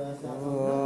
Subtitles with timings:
[0.00, 0.79] 我要下楼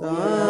[0.00, 0.49] Sa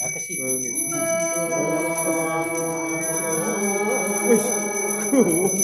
[0.00, 0.36] apa sih
[5.14, 5.63] Oh,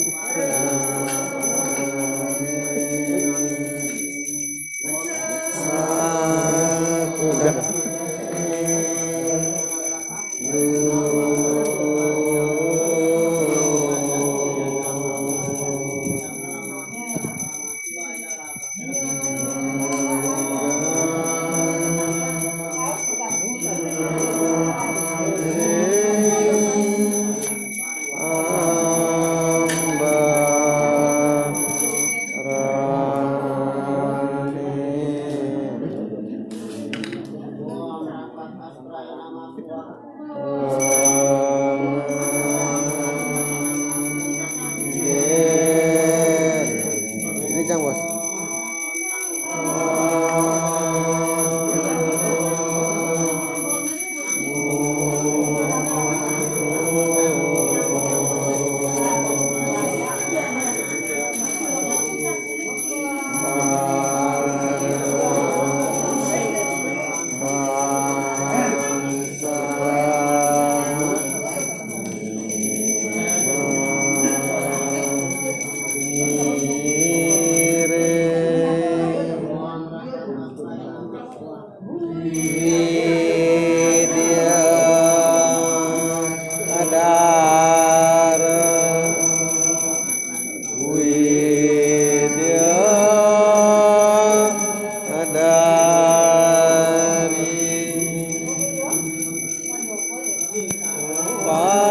[101.53, 101.90] 아.